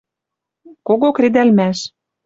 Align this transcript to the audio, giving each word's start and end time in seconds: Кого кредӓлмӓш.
Кого 0.87 1.07
кредӓлмӓш. 1.17 1.79